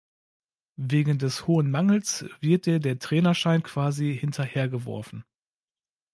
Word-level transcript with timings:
Wegen 0.81 1.19
des 1.19 1.45
hohen 1.45 1.69
Mangels 1.69 2.25
wird 2.39 2.65
dir 2.65 2.79
der 2.79 2.97
Trainerschein 2.97 3.61
quasi 3.61 4.17
hinterhergeworfen. 4.17 5.25